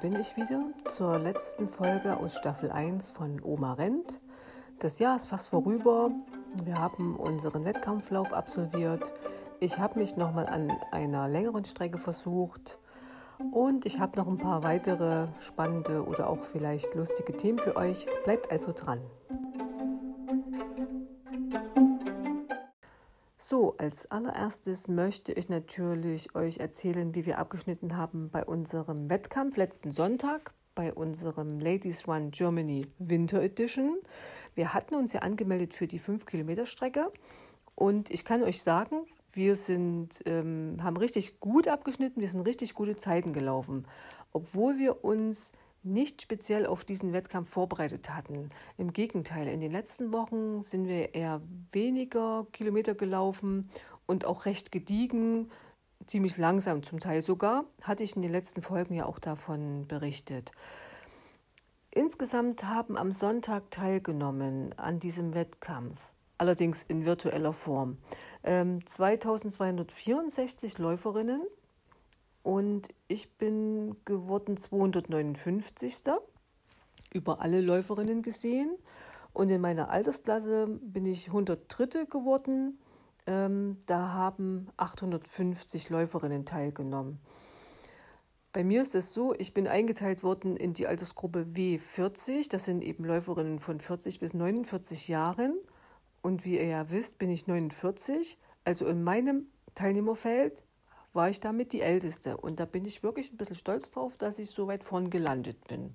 [0.00, 4.20] bin ich wieder zur letzten Folge aus Staffel 1 von Oma Rent.
[4.78, 6.10] Das Jahr ist fast vorüber.
[6.64, 9.12] Wir haben unseren Wettkampflauf absolviert.
[9.58, 12.78] Ich habe mich nochmal an einer längeren Strecke versucht.
[13.52, 18.06] Und ich habe noch ein paar weitere spannende oder auch vielleicht lustige Themen für euch.
[18.24, 19.00] Bleibt also dran.
[23.50, 29.56] So, als allererstes möchte ich natürlich euch erzählen, wie wir abgeschnitten haben bei unserem Wettkampf
[29.56, 33.98] letzten Sonntag, bei unserem Ladies Run Germany Winter Edition.
[34.54, 37.10] Wir hatten uns ja angemeldet für die 5 Kilometer Strecke
[37.74, 38.98] und ich kann euch sagen,
[39.32, 43.84] wir sind, ähm, haben richtig gut abgeschnitten, wir sind richtig gute Zeiten gelaufen,
[44.30, 45.50] obwohl wir uns
[45.82, 48.50] nicht speziell auf diesen Wettkampf vorbereitet hatten.
[48.76, 51.40] Im Gegenteil, in den letzten Wochen sind wir eher
[51.72, 53.68] weniger Kilometer gelaufen
[54.06, 55.50] und auch recht gediegen,
[56.06, 57.64] ziemlich langsam zum Teil sogar.
[57.82, 60.52] Hatte ich in den letzten Folgen ja auch davon berichtet.
[61.92, 67.98] Insgesamt haben am Sonntag teilgenommen an diesem Wettkampf, allerdings in virtueller Form,
[68.44, 71.42] 2264 ähm, Läuferinnen
[72.42, 76.02] und ich bin geworden 259.
[77.12, 78.76] über alle Läuferinnen gesehen.
[79.32, 82.06] Und in meiner Altersklasse bin ich 103.
[82.06, 82.78] geworden.
[83.26, 87.20] Ähm, da haben 850 Läuferinnen teilgenommen.
[88.52, 92.50] Bei mir ist es so, ich bin eingeteilt worden in die Altersgruppe W40.
[92.50, 95.56] Das sind eben Läuferinnen von 40 bis 49 Jahren.
[96.22, 98.38] Und wie ihr ja wisst, bin ich 49.
[98.64, 100.64] Also in meinem Teilnehmerfeld
[101.12, 102.36] war ich damit die Älteste.
[102.36, 105.66] Und da bin ich wirklich ein bisschen stolz drauf, dass ich so weit vorn gelandet
[105.68, 105.94] bin.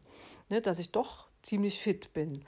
[0.49, 2.43] Ne, dass ich doch ziemlich fit bin.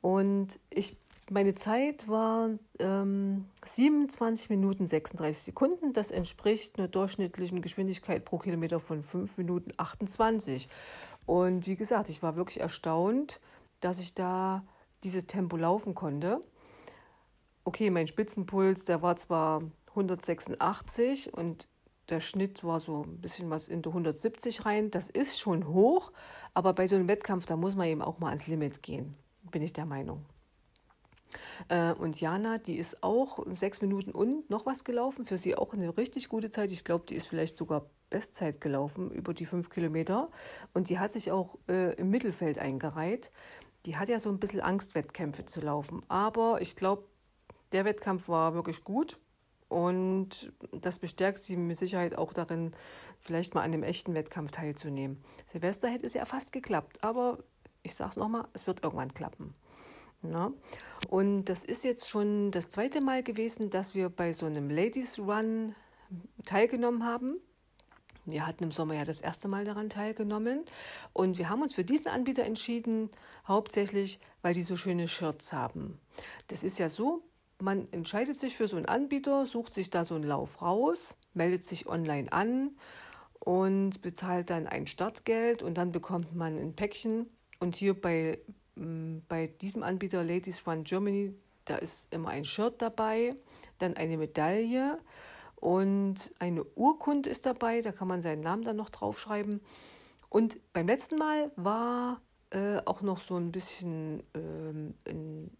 [0.00, 0.96] Und ich,
[1.30, 5.92] meine Zeit war ähm, 27 Minuten 36 Sekunden.
[5.92, 10.68] Das entspricht einer durchschnittlichen Geschwindigkeit pro Kilometer von 5 Minuten 28.
[11.26, 13.40] Und wie gesagt, ich war wirklich erstaunt,
[13.80, 14.64] dass ich da
[15.04, 16.40] dieses Tempo laufen konnte.
[17.64, 21.68] Okay, mein Spitzenpuls, der war zwar 186 und
[22.10, 24.90] der Schnitt war so ein bisschen was in die 170 rein.
[24.90, 26.12] Das ist schon hoch,
[26.54, 29.14] aber bei so einem Wettkampf, da muss man eben auch mal ans Limit gehen,
[29.50, 30.24] bin ich der Meinung.
[31.68, 35.24] Äh, und Jana, die ist auch sechs Minuten und noch was gelaufen.
[35.24, 36.70] Für sie auch eine richtig gute Zeit.
[36.70, 40.30] Ich glaube, die ist vielleicht sogar Bestzeit gelaufen über die fünf Kilometer.
[40.74, 43.30] Und die hat sich auch äh, im Mittelfeld eingereiht.
[43.86, 46.02] Die hat ja so ein bisschen Angst, Wettkämpfe zu laufen.
[46.08, 47.04] Aber ich glaube,
[47.72, 49.18] der Wettkampf war wirklich gut.
[49.70, 52.72] Und das bestärkt sie mit Sicherheit auch darin,
[53.20, 55.22] vielleicht mal an dem echten Wettkampf teilzunehmen.
[55.46, 57.38] Silvester hätte es ja fast geklappt, aber
[57.84, 59.54] ich sage es nochmal, es wird irgendwann klappen.
[60.22, 60.52] Na?
[61.08, 65.20] Und das ist jetzt schon das zweite Mal gewesen, dass wir bei so einem Ladies
[65.20, 65.76] Run
[66.44, 67.36] teilgenommen haben.
[68.26, 70.64] Wir hatten im Sommer ja das erste Mal daran teilgenommen
[71.12, 73.08] und wir haben uns für diesen Anbieter entschieden,
[73.46, 75.98] hauptsächlich, weil die so schöne Shirts haben.
[76.48, 77.22] Das ist ja so,
[77.60, 81.64] man entscheidet sich für so einen Anbieter, sucht sich da so einen Lauf raus, meldet
[81.64, 82.76] sich online an
[83.38, 87.28] und bezahlt dann ein Startgeld und dann bekommt man ein Päckchen.
[87.58, 88.38] Und hier bei,
[88.76, 91.34] mm, bei diesem Anbieter Ladies Run Germany,
[91.64, 93.36] da ist immer ein Shirt dabei,
[93.78, 94.98] dann eine Medaille
[95.56, 99.60] und eine Urkunde ist dabei, da kann man seinen Namen dann noch draufschreiben.
[100.28, 105.50] Und beim letzten Mal war äh, auch noch so ein bisschen ähm, ein,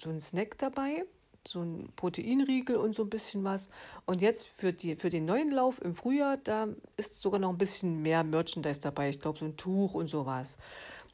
[0.00, 1.04] so ein Snack dabei
[1.46, 3.68] so ein Proteinriegel und so ein bisschen was.
[4.06, 7.58] Und jetzt für, die, für den neuen Lauf im Frühjahr, da ist sogar noch ein
[7.58, 9.08] bisschen mehr Merchandise dabei.
[9.08, 10.56] Ich glaube, so ein Tuch und sowas.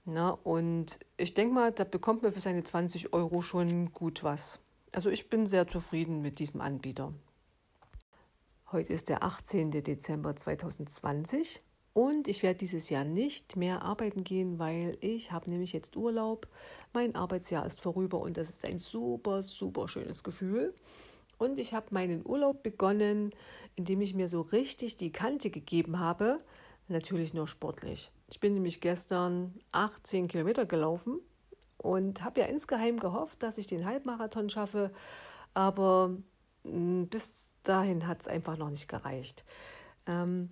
[0.04, 4.58] Na, und ich denke mal, da bekommt man für seine 20 Euro schon gut was.
[4.92, 7.12] Also ich bin sehr zufrieden mit diesem Anbieter.
[8.72, 9.70] Heute ist der 18.
[9.70, 11.62] Dezember 2020
[11.98, 16.46] und ich werde dieses Jahr nicht mehr arbeiten gehen, weil ich habe nämlich jetzt Urlaub.
[16.92, 20.76] Mein Arbeitsjahr ist vorüber und das ist ein super, super schönes Gefühl.
[21.38, 23.34] Und ich habe meinen Urlaub begonnen,
[23.74, 26.38] indem ich mir so richtig die Kante gegeben habe.
[26.86, 28.12] Natürlich nur sportlich.
[28.30, 31.18] Ich bin nämlich gestern 18 Kilometer gelaufen
[31.78, 34.92] und habe ja insgeheim gehofft, dass ich den Halbmarathon schaffe.
[35.52, 36.16] Aber
[36.62, 39.44] mm, bis dahin hat es einfach noch nicht gereicht.
[40.06, 40.50] Ähm,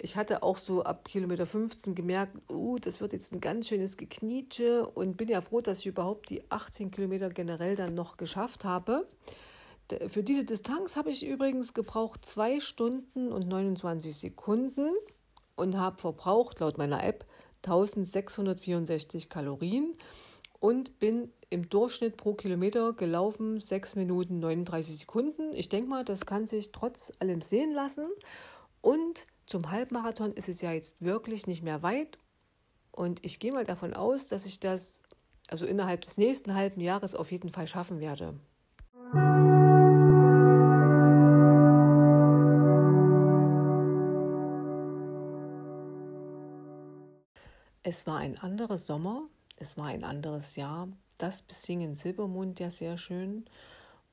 [0.00, 3.96] ich hatte auch so ab Kilometer 15 gemerkt, uh, das wird jetzt ein ganz schönes
[3.96, 8.64] Geknietsche und bin ja froh, dass ich überhaupt die 18 Kilometer generell dann noch geschafft
[8.64, 9.06] habe.
[10.08, 14.90] Für diese Distanz habe ich übrigens gebraucht 2 Stunden und 29 Sekunden
[15.54, 17.24] und habe verbraucht laut meiner App
[17.64, 19.94] 1664 Kalorien
[20.58, 25.54] und bin im Durchschnitt pro Kilometer gelaufen 6 Minuten 39 Sekunden.
[25.54, 28.06] Ich denke mal, das kann sich trotz allem sehen lassen
[28.86, 32.20] und zum Halbmarathon ist es ja jetzt wirklich nicht mehr weit.
[32.92, 35.02] Und ich gehe mal davon aus, dass ich das
[35.48, 38.38] also innerhalb des nächsten halben Jahres auf jeden Fall schaffen werde.
[47.82, 50.86] Es war ein anderer Sommer, es war ein anderes Jahr.
[51.18, 53.46] Das Besingen Silbermond ja sehr schön.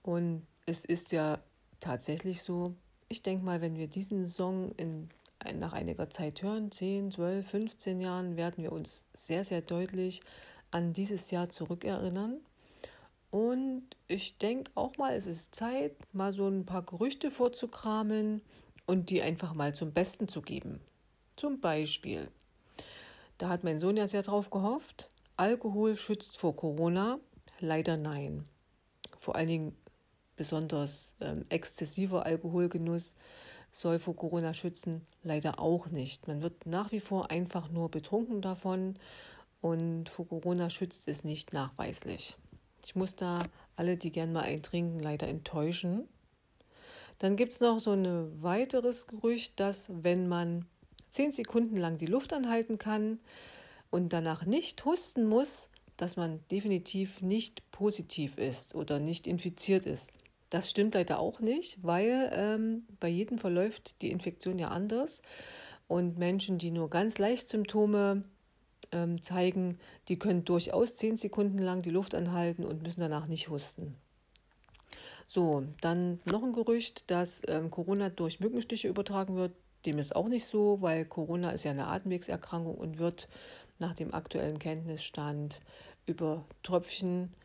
[0.01, 1.43] Und es ist ja
[1.79, 2.75] tatsächlich so,
[3.13, 5.07] ich denke mal, wenn wir diesen Song in,
[5.59, 10.21] nach einiger Zeit hören, 10, 12, 15 Jahren, werden wir uns sehr, sehr deutlich
[10.71, 12.39] an dieses Jahr zurückerinnern.
[13.29, 18.41] Und ich denke auch mal, es ist Zeit, mal so ein paar Gerüchte vorzukramen
[18.87, 20.81] und die einfach mal zum Besten zu geben.
[21.35, 22.31] Zum Beispiel,
[23.37, 25.09] da hat mein Sohn ja sehr drauf gehofft.
[25.37, 27.19] Alkohol schützt vor Corona?
[27.59, 28.45] Leider nein.
[29.19, 29.77] Vor allen Dingen
[30.35, 33.15] besonders ähm, exzessiver Alkoholgenuss
[33.71, 35.05] soll vor Corona schützen?
[35.23, 36.27] Leider auch nicht.
[36.27, 38.95] Man wird nach wie vor einfach nur betrunken davon
[39.61, 42.37] und vor Corona schützt es nicht nachweislich.
[42.85, 43.39] Ich muss da
[43.75, 46.07] alle, die gern mal eintrinken, leider enttäuschen.
[47.19, 50.65] Dann gibt es noch so ein weiteres Gerücht, dass wenn man
[51.09, 53.19] zehn Sekunden lang die Luft anhalten kann
[53.89, 60.11] und danach nicht husten muss, dass man definitiv nicht positiv ist oder nicht infiziert ist.
[60.53, 65.23] Das stimmt leider auch nicht, weil ähm, bei jedem verläuft die Infektion ja anders.
[65.87, 68.21] Und Menschen, die nur ganz leicht Symptome
[68.91, 69.79] ähm, zeigen,
[70.09, 73.95] die können durchaus zehn Sekunden lang die Luft anhalten und müssen danach nicht husten.
[75.25, 79.53] So, dann noch ein Gerücht, dass ähm, Corona durch Mückenstiche übertragen wird.
[79.87, 83.27] Dem ist auch nicht so, weil Corona ist ja eine Atemwegserkrankung und wird
[83.79, 85.61] nach dem aktuellen Kenntnisstand
[86.05, 87.42] über Tröpfcheninfektion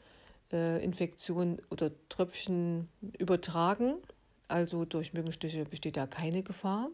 [0.53, 3.95] äh, oder Tröpfchen übertragen.
[4.49, 6.89] Also durch Mückenstiche besteht da keine Gefahr.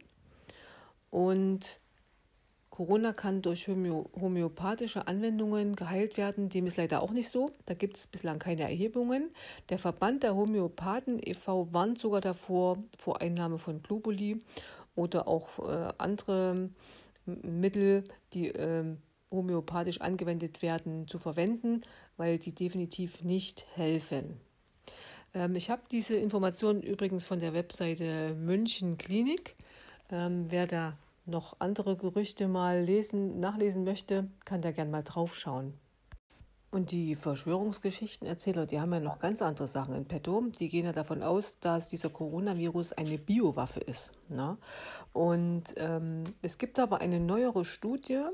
[1.10, 1.78] Und
[2.74, 6.48] Corona kann durch homöopathische Anwendungen geheilt werden.
[6.48, 7.52] Dem ist leider auch nicht so.
[7.66, 9.30] Da gibt es bislang keine Erhebungen.
[9.68, 11.72] Der Verband der Homöopathen e.V.
[11.72, 14.42] warnt sogar davor, vor Einnahme von Globuli
[14.96, 16.70] oder auch äh, andere
[17.26, 18.02] Mittel,
[18.32, 18.96] die äh,
[19.34, 21.82] homöopathisch angewendet werden, zu verwenden,
[22.16, 24.40] weil die definitiv nicht helfen.
[25.34, 29.56] Ähm, ich habe diese Informationen übrigens von der Webseite München Klinik.
[30.10, 30.96] Ähm, wer da
[31.26, 35.74] noch andere Gerüchte mal lesen, nachlesen möchte, kann da gerne mal drauf schauen.
[36.70, 40.42] Und die Verschwörungsgeschichtenerzähler, die haben ja noch ganz andere Sachen in petto.
[40.58, 44.10] Die gehen ja davon aus, dass dieser Coronavirus eine Biowaffe ist.
[44.28, 44.58] Ne?
[45.12, 48.24] Und ähm, es gibt aber eine neuere Studie,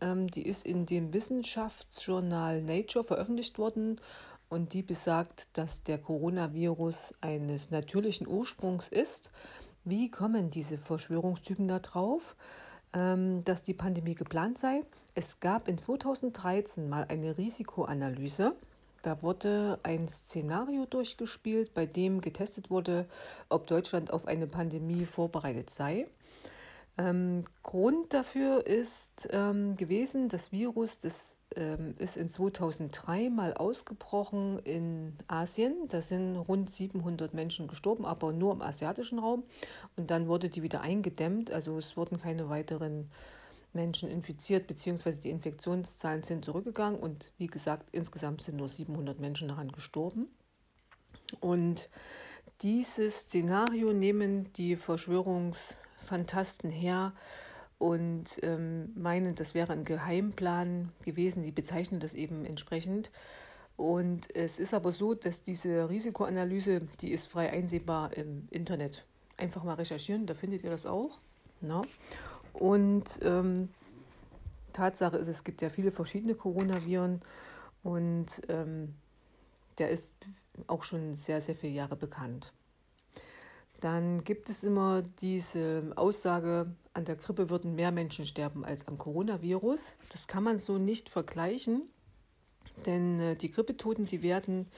[0.00, 4.00] die ist in dem Wissenschaftsjournal Nature veröffentlicht worden.
[4.48, 9.30] Und die besagt, dass der Coronavirus eines natürlichen Ursprungs ist.
[9.84, 12.36] Wie kommen diese Verschwörungstypen da drauf,
[12.92, 14.82] ähm, dass die Pandemie geplant sei?
[15.14, 18.54] Es gab in 2013 mal eine Risikoanalyse.
[19.02, 23.06] Da wurde ein Szenario durchgespielt, bei dem getestet wurde,
[23.48, 26.06] ob Deutschland auf eine Pandemie vorbereitet sei.
[26.98, 34.58] Ähm, Grund dafür ist ähm, gewesen, das Virus das, ähm, ist in 2003 mal ausgebrochen
[34.60, 35.88] in Asien.
[35.88, 39.44] Da sind rund 700 Menschen gestorben, aber nur im asiatischen Raum.
[39.96, 41.50] Und dann wurde die wieder eingedämmt.
[41.50, 43.08] Also es wurden keine weiteren
[43.72, 49.48] Menschen infiziert, beziehungsweise die Infektionszahlen sind zurückgegangen und wie gesagt, insgesamt sind nur 700 Menschen
[49.48, 50.26] daran gestorben.
[51.40, 51.88] Und
[52.60, 54.76] dieses Szenario nehmen die
[56.02, 57.12] Verschwörungsfantasten her
[57.78, 61.42] und ähm, meinen, das wäre ein Geheimplan gewesen.
[61.42, 63.10] Sie bezeichnen das eben entsprechend.
[63.76, 69.04] Und es ist aber so, dass diese Risikoanalyse, die ist frei einsehbar im Internet.
[69.36, 71.18] Einfach mal recherchieren, da findet ihr das auch.
[71.60, 71.80] Na?
[71.80, 71.88] Ne?
[72.52, 73.70] Und ähm,
[74.72, 77.22] Tatsache ist, es gibt ja viele verschiedene Coronaviren
[77.82, 78.94] und ähm,
[79.78, 80.14] der ist
[80.66, 82.52] auch schon sehr, sehr viele Jahre bekannt.
[83.82, 88.96] Dann gibt es immer diese Aussage, an der Grippe würden mehr Menschen sterben als am
[88.96, 89.96] Coronavirus.
[90.12, 91.82] Das kann man so nicht vergleichen,
[92.86, 94.68] denn äh, die Grippetoten, die werden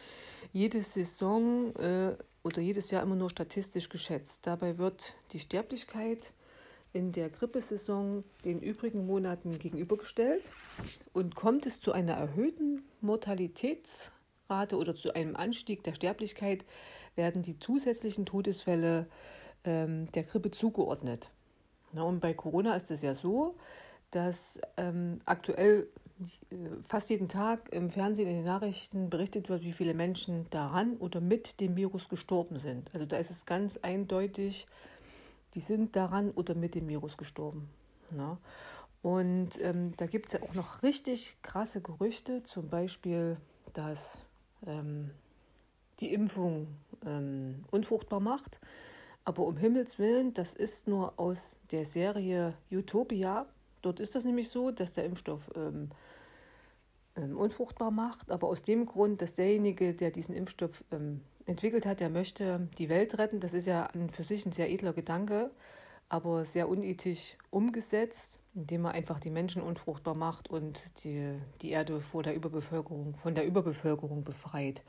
[0.55, 4.47] jede Saison äh, oder jedes Jahr immer nur statistisch geschätzt.
[4.47, 6.33] Dabei wird die Sterblichkeit
[6.95, 10.51] in der Grippesaison den übrigen Monaten gegenübergestellt
[11.13, 12.85] und kommt es zu einer erhöhten
[14.49, 16.65] Mortalitätsrate oder zu einem Anstieg der Sterblichkeit,
[17.17, 19.07] werden die zusätzlichen Todesfälle
[19.65, 21.31] ähm, der Grippe zugeordnet.
[21.93, 23.55] Na, und bei Corona ist es ja so,
[24.11, 25.89] dass ähm, aktuell
[26.51, 26.57] äh,
[26.89, 31.21] fast jeden Tag im Fernsehen, in den Nachrichten berichtet wird, wie viele Menschen daran oder
[31.21, 32.91] mit dem Virus gestorben sind.
[32.93, 34.67] Also da ist es ganz eindeutig,
[35.55, 37.69] die sind daran oder mit dem Virus gestorben.
[38.11, 38.37] Ne?
[39.03, 43.37] Und ähm, da gibt es ja auch noch richtig krasse Gerüchte, zum Beispiel,
[43.75, 44.27] dass
[44.67, 45.11] ähm,
[46.01, 46.69] die Impfung
[47.07, 48.61] ähm, unfruchtbar macht.
[49.25, 53.47] Aber um Himmels Willen, das ist nur aus der Serie Utopia.
[53.83, 55.89] Dort ist das nämlich so, dass der Impfstoff ähm,
[57.17, 58.31] ähm, unfruchtbar macht.
[58.31, 62.89] Aber aus dem Grund, dass derjenige, der diesen Impfstoff ähm, entwickelt hat, der möchte die
[62.89, 63.41] Welt retten.
[63.41, 65.51] Das ist ja an für sich ein sehr edler Gedanke
[66.15, 72.01] aber sehr unethisch umgesetzt, indem man einfach die Menschen unfruchtbar macht und die, die Erde
[72.01, 74.85] vor der Überbevölkerung, von der Überbevölkerung befreit.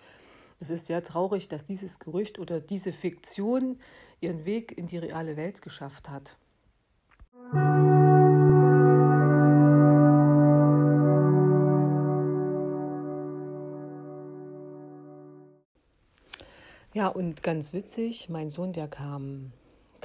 [0.59, 3.79] Es ist sehr traurig, dass dieses Gerücht oder diese Fiktion
[4.21, 6.37] ihren Weg in die reale Welt geschafft hat.
[16.93, 19.53] Ja, und ganz witzig, mein Sohn, der kam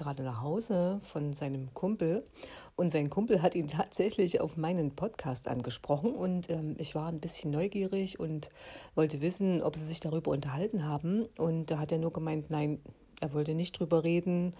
[0.00, 2.26] gerade nach Hause von seinem Kumpel.
[2.75, 6.14] Und sein Kumpel hat ihn tatsächlich auf meinen Podcast angesprochen.
[6.14, 8.49] Und ähm, ich war ein bisschen neugierig und
[8.95, 11.26] wollte wissen, ob sie sich darüber unterhalten haben.
[11.37, 12.80] Und da hat er nur gemeint, nein,
[13.21, 14.54] er wollte nicht drüber reden,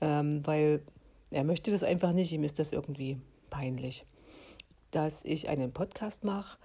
[0.00, 0.82] ähm, weil
[1.30, 3.18] er möchte das einfach nicht, ihm ist das irgendwie
[3.50, 4.06] peinlich,
[4.92, 6.58] dass ich einen Podcast mache.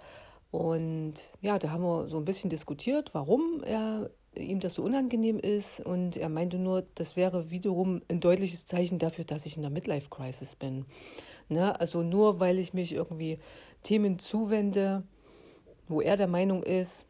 [0.52, 5.40] Und ja, da haben wir so ein bisschen diskutiert, warum er ihm das so unangenehm
[5.40, 5.80] ist.
[5.80, 9.72] Und er meinte nur, das wäre wiederum ein deutliches Zeichen dafür, dass ich in der
[9.72, 10.86] Midlife-Crisis bin.
[11.50, 11.80] Ne?
[11.80, 13.40] Also nur weil ich mich irgendwie
[13.84, 15.04] Themen zuwende,
[15.88, 17.08] wo er der Meinung ist,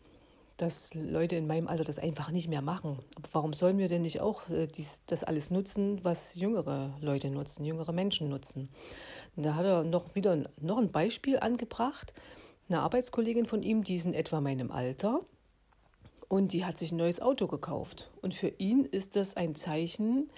[0.58, 3.00] dass Leute in meinem Alter das einfach nicht mehr machen.
[3.32, 7.66] Warum sollen wir denn nicht auch äh, dies, das alles nutzen, was jüngere Leute nutzen,
[7.66, 8.70] jüngere Menschen nutzen?
[9.36, 12.14] Und da hat er noch wieder noch ein Beispiel angebracht.
[12.70, 15.22] Eine Arbeitskollegin von ihm, die ist in etwa meinem Alter,
[16.32, 18.10] und die hat sich ein neues Auto gekauft.
[18.22, 20.30] Und für ihn ist das ein Zeichen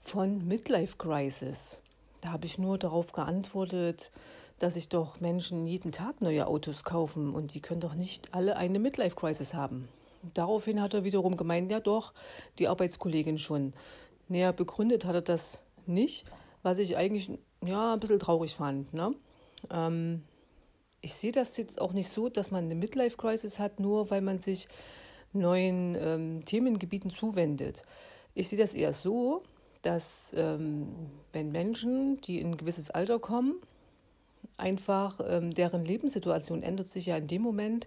[0.00, 1.82] von Midlife Crisis.
[2.22, 4.10] Da habe ich nur darauf geantwortet,
[4.58, 8.56] dass sich doch Menschen jeden Tag neue Autos kaufen und die können doch nicht alle
[8.56, 9.88] eine Midlife Crisis haben.
[10.32, 12.14] Daraufhin hat er wiederum gemeint, ja doch,
[12.58, 13.74] die Arbeitskollegin schon.
[14.28, 16.24] Näher begründet hat er das nicht,
[16.62, 17.30] was ich eigentlich
[17.62, 18.94] ja, ein bisschen traurig fand.
[18.94, 19.14] Ne?
[19.70, 20.22] Ähm,
[21.02, 24.22] ich sehe das jetzt auch nicht so, dass man eine Midlife Crisis hat, nur weil
[24.22, 24.66] man sich
[25.38, 27.82] neuen ähm, Themengebieten zuwendet.
[28.34, 29.42] Ich sehe das eher so,
[29.82, 30.88] dass ähm,
[31.32, 33.54] wenn Menschen, die in ein gewisses Alter kommen,
[34.56, 37.86] einfach ähm, deren Lebenssituation ändert sich ja in dem Moment,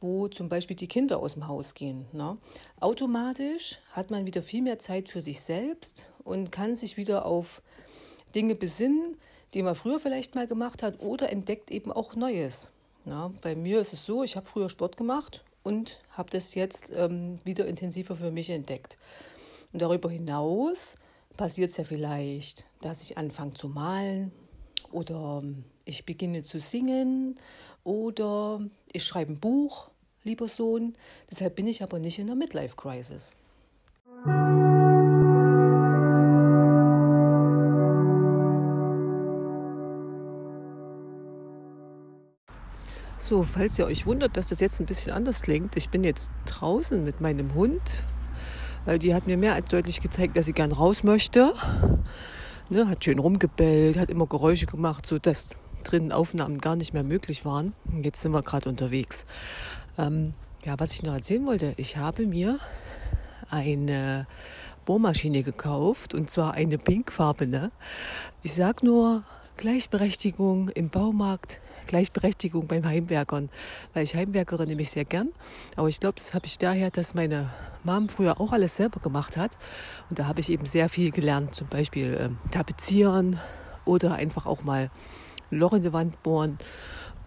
[0.00, 2.06] wo zum Beispiel die Kinder aus dem Haus gehen.
[2.12, 2.36] Ne?
[2.80, 7.62] Automatisch hat man wieder viel mehr Zeit für sich selbst und kann sich wieder auf
[8.34, 9.16] Dinge besinnen,
[9.54, 12.72] die man früher vielleicht mal gemacht hat oder entdeckt eben auch Neues.
[13.04, 13.32] Ne?
[13.42, 17.38] Bei mir ist es so, ich habe früher Sport gemacht und habe das jetzt ähm,
[17.44, 18.98] wieder intensiver für mich entdeckt.
[19.72, 20.96] Und darüber hinaus
[21.36, 24.32] passiert es ja vielleicht, dass ich anfange zu malen
[24.90, 27.36] oder ähm, ich beginne zu singen
[27.84, 28.60] oder
[28.92, 29.90] ich schreibe ein Buch,
[30.24, 30.94] lieber Sohn.
[31.30, 33.32] Deshalb bin ich aber nicht in der Midlife-Crisis.
[43.32, 46.30] So, falls ihr euch wundert, dass das jetzt ein bisschen anders klingt, ich bin jetzt
[46.44, 47.80] draußen mit meinem Hund,
[48.84, 51.54] weil die hat mir mehr als deutlich gezeigt, dass sie gern raus möchte.
[52.68, 55.48] Ne, hat schön rumgebellt, hat immer Geräusche gemacht, sodass
[55.82, 57.72] drinnen Aufnahmen gar nicht mehr möglich waren.
[58.02, 59.24] Jetzt sind wir gerade unterwegs.
[59.96, 60.34] Ähm,
[60.66, 62.58] ja, was ich noch erzählen wollte, ich habe mir
[63.48, 64.26] eine
[64.84, 67.70] Bohrmaschine gekauft und zwar eine pinkfarbene.
[68.42, 69.24] Ich sag nur
[69.62, 73.48] Gleichberechtigung im Baumarkt Gleichberechtigung beim Heimwerkern,
[73.94, 75.28] weil ich Heimwerkerin nämlich sehr gern.
[75.76, 77.48] Aber ich glaube, das habe ich daher, dass meine
[77.84, 79.52] Mom früher auch alles selber gemacht hat.
[80.10, 83.38] Und da habe ich eben sehr viel gelernt, zum Beispiel ähm, tapezieren
[83.84, 84.90] oder einfach auch mal
[85.52, 86.58] ein Loch in die Wand bohren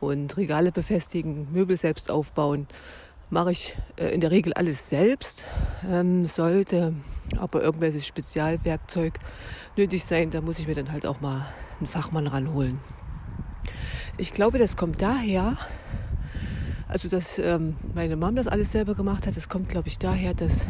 [0.02, 2.68] und Regale befestigen, Möbel selbst aufbauen.
[3.30, 5.46] Mache ich äh, in der Regel alles selbst.
[5.90, 6.96] Ähm, sollte
[7.38, 9.20] aber irgendwelches Spezialwerkzeug
[9.78, 11.46] nötig sein, da muss ich mir dann halt auch mal
[11.80, 12.80] einen Fachmann ranholen.
[14.18, 15.58] Ich glaube, das kommt daher,
[16.88, 20.34] also dass ähm, meine Mom das alles selber gemacht hat, das kommt, glaube ich, daher,
[20.34, 20.68] dass,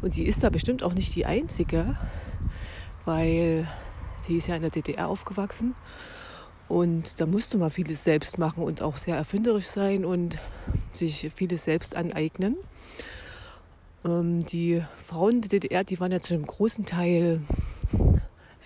[0.00, 1.96] und sie ist da bestimmt auch nicht die Einzige,
[3.04, 3.66] weil
[4.20, 5.74] sie ist ja in der DDR aufgewachsen
[6.68, 10.38] und da musste man vieles selbst machen und auch sehr erfinderisch sein und
[10.92, 12.56] sich vieles selbst aneignen.
[14.04, 17.40] Ähm, die Frauen der DDR, die waren ja zu einem großen Teil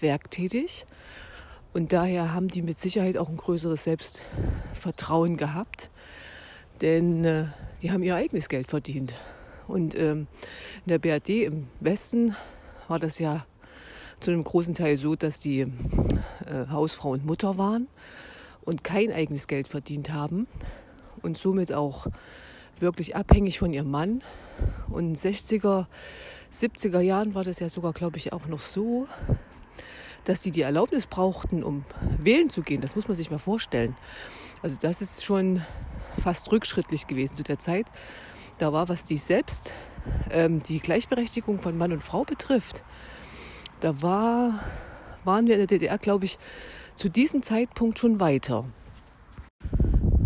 [0.00, 0.86] werktätig
[1.72, 5.90] und daher haben die mit Sicherheit auch ein größeres Selbstvertrauen gehabt,
[6.80, 7.44] denn äh,
[7.82, 9.14] die haben ihr eigenes Geld verdient.
[9.68, 10.26] Und ähm,
[10.84, 12.34] in der BRD im Westen
[12.88, 13.46] war das ja
[14.18, 15.68] zu einem großen Teil so, dass die äh,
[16.70, 17.86] Hausfrau und Mutter waren
[18.62, 20.46] und kein eigenes Geld verdient haben
[21.22, 22.06] und somit auch
[22.80, 24.22] wirklich abhängig von ihrem Mann.
[24.88, 25.86] Und in 60er,
[26.52, 29.06] 70er Jahren war das ja sogar, glaube ich, auch noch so,
[30.24, 31.84] dass sie die Erlaubnis brauchten, um
[32.18, 32.80] wählen zu gehen.
[32.80, 33.96] Das muss man sich mal vorstellen.
[34.62, 35.62] Also das ist schon
[36.18, 37.86] fast rückschrittlich gewesen zu der Zeit.
[38.58, 39.74] Da war, was die selbst,
[40.30, 42.84] ähm, die Gleichberechtigung von Mann und Frau betrifft,
[43.80, 44.60] da war,
[45.24, 46.38] waren wir in der DDR, glaube ich,
[46.94, 48.66] zu diesem Zeitpunkt schon weiter.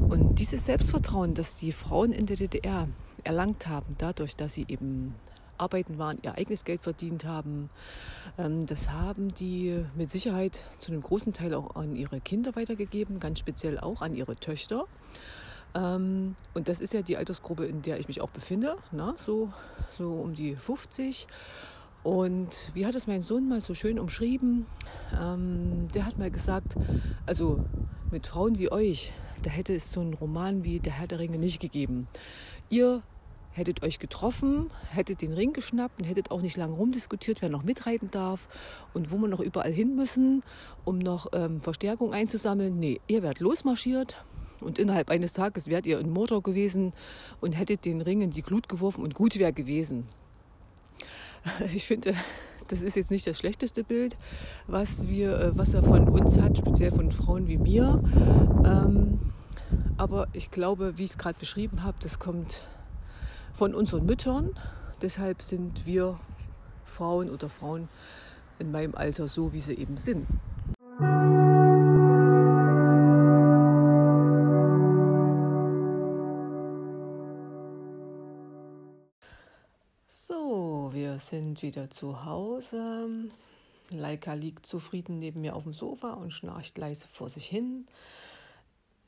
[0.08, 2.88] Und dieses Selbstvertrauen, das die Frauen in der DDR
[3.22, 5.14] erlangt haben, dadurch, dass sie eben
[5.58, 7.70] arbeiten waren, ihr eigenes Geld verdient haben,
[8.38, 13.20] ähm, das haben die mit Sicherheit zu einem großen Teil auch an ihre Kinder weitergegeben,
[13.20, 14.86] ganz speziell auch an ihre Töchter.
[15.74, 19.52] Ähm, und das ist ja die Altersgruppe, in der ich mich auch befinde, na, so,
[19.96, 21.26] so um die 50.
[22.02, 24.66] Und wie hat es mein Sohn mal so schön umschrieben?
[25.20, 26.74] Ähm, der hat mal gesagt,
[27.26, 27.64] also
[28.10, 31.38] mit Frauen wie euch, da hätte es so einen Roman wie Der Herr der Ringe
[31.38, 32.06] nicht gegeben.
[32.68, 33.02] Ihr
[33.54, 37.62] hättet euch getroffen, hättet den Ring geschnappt und hättet auch nicht lange rumdiskutiert, wer noch
[37.62, 38.48] mitreiten darf
[38.92, 40.42] und wo wir noch überall hin müssen,
[40.84, 42.78] um noch ähm, Verstärkung einzusammeln.
[42.78, 44.24] Nee, ihr werdet losmarschiert
[44.60, 46.92] und innerhalb eines Tages wärt ihr in Motor gewesen
[47.40, 50.08] und hättet den Ring in die Glut geworfen und gut wäre gewesen.
[51.74, 52.14] Ich finde,
[52.68, 54.16] das ist jetzt nicht das schlechteste Bild,
[54.66, 58.02] was, wir, äh, was er von uns hat, speziell von Frauen wie mir.
[58.64, 59.20] Ähm,
[59.96, 62.64] aber ich glaube, wie ich es gerade beschrieben habe, das kommt
[63.54, 64.50] von unseren Müttern.
[65.00, 66.18] Deshalb sind wir
[66.84, 67.88] Frauen oder Frauen
[68.58, 70.26] in meinem Alter so, wie sie eben sind.
[80.06, 83.08] So, wir sind wieder zu Hause.
[83.90, 87.86] Leika liegt zufrieden neben mir auf dem Sofa und schnarcht leise vor sich hin.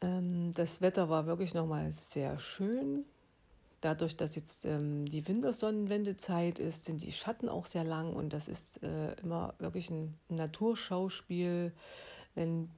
[0.02, 3.04] Ähm, das Wetter war wirklich nochmal sehr schön.
[3.82, 8.48] Dadurch, dass jetzt ähm, die Wintersonnenwendezeit ist, sind die Schatten auch sehr lang und das
[8.48, 11.72] ist äh, immer wirklich ein Naturschauspiel,
[12.34, 12.70] wenn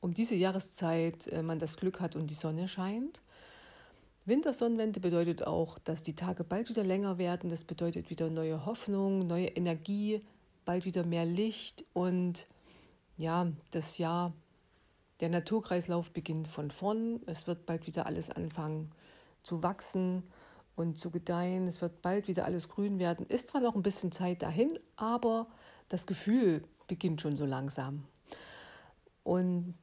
[0.00, 3.22] um diese Jahreszeit äh, man das Glück hat und die Sonne scheint.
[4.24, 7.48] Wintersonnenwende bedeutet auch, dass die Tage bald wieder länger werden.
[7.48, 10.20] Das bedeutet wieder neue Hoffnung, neue Energie,
[10.64, 12.46] bald wieder mehr Licht und
[13.16, 14.32] ja, das Jahr,
[15.20, 17.20] der Naturkreislauf beginnt von vorn.
[17.26, 18.90] Es wird bald wieder alles anfangen
[19.42, 20.24] zu wachsen
[20.80, 21.66] und zu gedeihen.
[21.66, 23.26] Es wird bald wieder alles grün werden.
[23.26, 25.46] Ist zwar noch ein bisschen Zeit dahin, aber
[25.88, 28.04] das Gefühl beginnt schon so langsam.
[29.22, 29.74] Und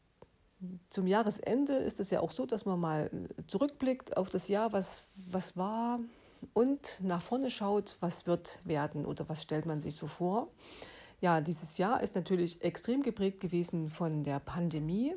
[0.90, 3.12] zum Jahresende ist es ja auch so, dass man mal
[3.48, 6.00] zurückblickt auf das Jahr, was, was war
[6.54, 10.50] und nach vorne schaut, was wird werden oder was stellt man sich so vor.
[11.20, 15.16] Ja, dieses Jahr ist natürlich extrem geprägt gewesen von der Pandemie.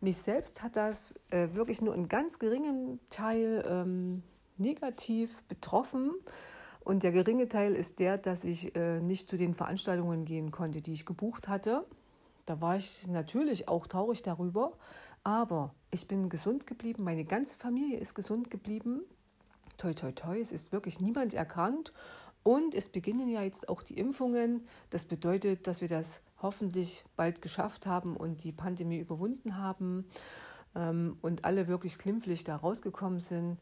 [0.00, 4.22] Mich selbst hat das äh, wirklich nur in ganz geringem Teil ähm,
[4.56, 6.12] negativ betroffen.
[6.80, 10.80] Und der geringe Teil ist der, dass ich äh, nicht zu den Veranstaltungen gehen konnte,
[10.80, 11.86] die ich gebucht hatte.
[12.44, 14.72] Da war ich natürlich auch traurig darüber.
[15.22, 19.02] Aber ich bin gesund geblieben, meine ganze Familie ist gesund geblieben.
[19.76, 21.92] Toi, toi, toi, es ist wirklich niemand erkrankt.
[22.42, 24.66] Und es beginnen ja jetzt auch die Impfungen.
[24.90, 30.04] Das bedeutet, dass wir das hoffentlich bald geschafft haben und die Pandemie überwunden haben
[30.74, 33.58] ähm, und alle wirklich glimpflich da rausgekommen sind.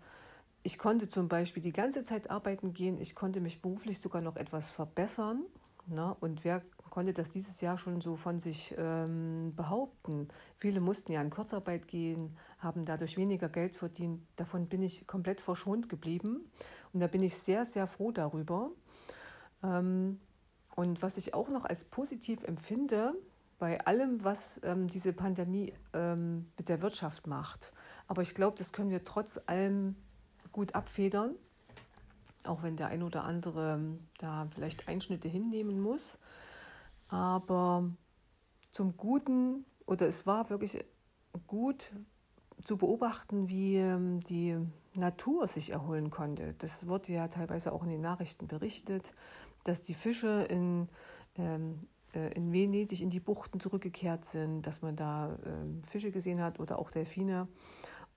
[0.63, 2.99] Ich konnte zum Beispiel die ganze Zeit arbeiten gehen.
[3.01, 5.45] Ich konnte mich beruflich sogar noch etwas verbessern.
[5.87, 6.15] Ne?
[6.21, 10.29] Und wer konnte das dieses Jahr schon so von sich ähm, behaupten.
[10.59, 14.21] Viele mussten ja in Kurzarbeit gehen, haben dadurch weniger Geld verdient.
[14.37, 16.51] Davon bin ich komplett verschont geblieben.
[16.93, 18.71] Und da bin ich sehr, sehr froh darüber.
[19.63, 20.21] Ähm,
[20.75, 23.15] und was ich auch noch als positiv empfinde,
[23.59, 27.73] bei allem, was ähm, diese Pandemie ähm, mit der Wirtschaft macht.
[28.09, 29.97] Aber ich glaube, das können wir trotz allem
[30.61, 31.37] gut abfedern,
[32.45, 36.19] auch wenn der ein oder andere ähm, da vielleicht Einschnitte hinnehmen muss.
[37.09, 37.89] Aber
[38.71, 40.85] zum Guten, oder es war wirklich
[41.47, 41.93] gut
[42.63, 44.59] zu beobachten, wie ähm, die
[44.99, 46.55] Natur sich erholen konnte.
[46.59, 49.15] Das wurde ja teilweise auch in den Nachrichten berichtet,
[49.65, 50.91] dass die Fische in,
[51.39, 56.43] ähm, äh, in Venedig in die Buchten zurückgekehrt sind, dass man da ähm, Fische gesehen
[56.43, 57.49] hat oder auch Delfine.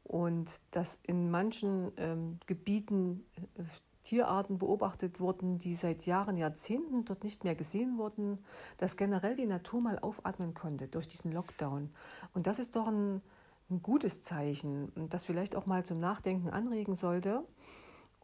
[0.03, 3.25] Und dass in manchen ähm, Gebieten
[3.57, 3.63] äh,
[4.03, 8.37] Tierarten beobachtet wurden, die seit Jahren, Jahrzehnten dort nicht mehr gesehen wurden,
[8.77, 11.89] dass generell die Natur mal aufatmen konnte durch diesen Lockdown.
[12.33, 13.21] Und das ist doch ein,
[13.69, 17.45] ein gutes Zeichen, das vielleicht auch mal zum Nachdenken anregen sollte.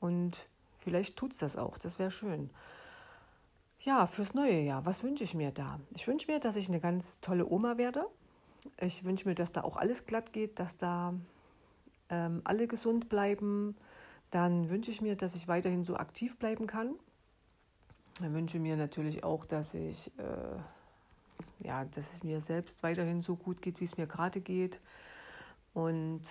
[0.01, 2.49] Und vielleicht tut es das auch, das wäre schön.
[3.79, 5.79] Ja, fürs neue Jahr, was wünsche ich mir da?
[5.95, 8.05] Ich wünsche mir, dass ich eine ganz tolle Oma werde,
[8.81, 11.13] Ich wünsche mir, dass da auch alles glatt geht, dass da
[12.09, 13.75] ähm, alle gesund bleiben.
[14.31, 16.95] Dann wünsche ich mir, dass ich weiterhin so aktiv bleiben kann.
[18.21, 20.59] Ich wünsche mir natürlich auch, dass ich äh,
[21.59, 24.79] ja, dass es mir selbst weiterhin so gut geht, wie es mir gerade geht.
[25.73, 26.21] Und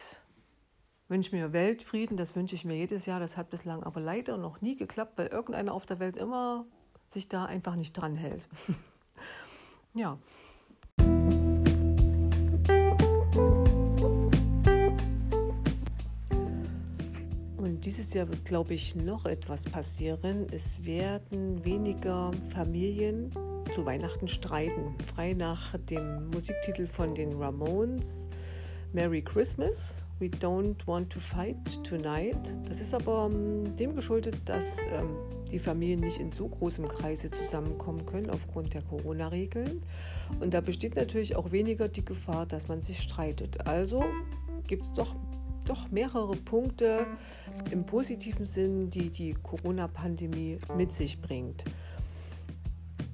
[1.09, 3.21] wünsche mir Weltfrieden, das wünsche ich mir jedes Jahr.
[3.21, 6.67] Das hat bislang aber leider noch nie geklappt, weil irgendeiner auf der Welt immer
[7.09, 8.49] sich da einfach nicht dran hält.
[9.95, 10.19] ja.
[17.85, 20.47] Dieses Jahr wird, glaube ich, noch etwas passieren.
[20.51, 23.31] Es werden weniger Familien
[23.75, 24.95] zu Weihnachten streiten.
[25.15, 28.29] Frei nach dem Musiktitel von den Ramones,
[28.93, 32.57] Merry Christmas We Don't Want to Fight Tonight.
[32.67, 35.11] Das ist aber um, dem geschuldet, dass ähm,
[35.53, 39.83] die Familien nicht in so großem Kreise zusammenkommen können aufgrund der Corona-Regeln.
[40.41, 43.67] Und da besteht natürlich auch weniger die Gefahr, dass man sich streitet.
[43.69, 44.05] Also
[44.67, 45.15] gibt es doch,
[45.69, 47.07] doch mehrere Punkte
[47.71, 51.65] im positiven Sinn, die die Corona-Pandemie mit sich bringt.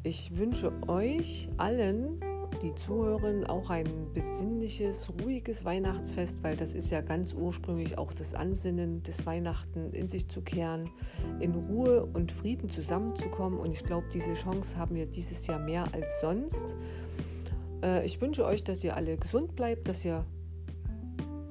[0.03, 2.21] Ich wünsche euch allen
[2.63, 8.35] die zuhören, auch ein besinnliches, ruhiges Weihnachtsfest, weil das ist ja ganz ursprünglich auch das
[8.35, 10.91] Ansinnen des Weihnachten in sich zu kehren,
[11.41, 13.59] in Ruhe und Frieden zusammenzukommen.
[13.59, 16.77] Und ich glaube, diese Chance haben wir dieses Jahr mehr als sonst.
[17.83, 20.25] Äh, ich wünsche euch, dass ihr alle gesund bleibt, dass ihr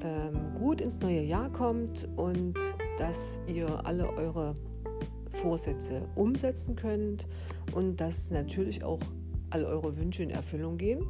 [0.03, 2.55] ähm, gut ins neue Jahr kommt und
[2.97, 4.53] dass ihr alle eure
[5.33, 7.27] Vorsätze umsetzen könnt
[7.73, 8.99] und dass natürlich auch
[9.49, 11.05] all eure Wünsche in Erfüllung gehen.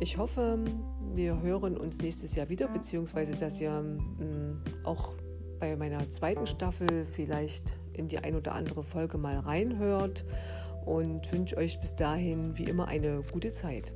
[0.00, 0.58] Ich hoffe,
[1.14, 5.14] wir hören uns nächstes Jahr wieder, beziehungsweise dass ihr ähm, auch
[5.58, 10.24] bei meiner zweiten Staffel vielleicht in die ein oder andere Folge mal reinhört
[10.86, 13.92] und wünsche euch bis dahin wie immer eine gute Zeit.